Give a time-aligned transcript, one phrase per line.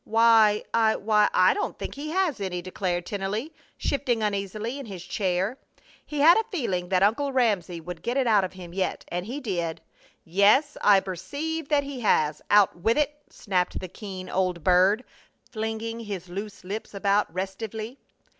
[0.03, 5.03] "Why I Why, I don't think he has any," declared Tennelly, shifting uneasily in his
[5.05, 5.59] chair.
[6.03, 9.05] He had a feeling that Uncle Ramsey would get it out of him yet.
[9.09, 9.79] And he did.
[10.25, 12.41] "Yes, I perceive that he has!
[12.49, 15.03] Out with it!" snapped the keen old bird,
[15.51, 17.99] flinging his loose lips about restively.